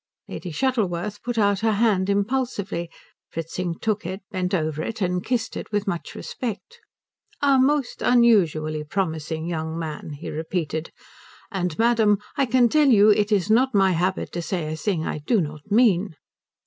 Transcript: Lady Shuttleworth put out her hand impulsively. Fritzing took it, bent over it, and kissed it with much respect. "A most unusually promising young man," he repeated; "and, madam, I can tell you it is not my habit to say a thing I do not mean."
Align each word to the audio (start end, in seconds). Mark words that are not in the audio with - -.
Lady 0.27 0.49
Shuttleworth 0.49 1.21
put 1.21 1.37
out 1.37 1.59
her 1.59 1.73
hand 1.73 2.09
impulsively. 2.09 2.89
Fritzing 3.29 3.75
took 3.77 4.03
it, 4.03 4.23
bent 4.31 4.51
over 4.51 4.81
it, 4.81 4.99
and 4.99 5.23
kissed 5.23 5.55
it 5.55 5.71
with 5.71 5.85
much 5.85 6.15
respect. 6.15 6.79
"A 7.39 7.59
most 7.59 8.01
unusually 8.01 8.83
promising 8.83 9.45
young 9.45 9.77
man," 9.77 10.13
he 10.13 10.31
repeated; 10.31 10.91
"and, 11.51 11.77
madam, 11.77 12.17
I 12.35 12.47
can 12.47 12.67
tell 12.67 12.87
you 12.89 13.11
it 13.11 13.31
is 13.31 13.51
not 13.51 13.75
my 13.75 13.91
habit 13.91 14.31
to 14.31 14.41
say 14.41 14.73
a 14.73 14.75
thing 14.75 15.05
I 15.05 15.19
do 15.19 15.39
not 15.39 15.69
mean." 15.69 16.15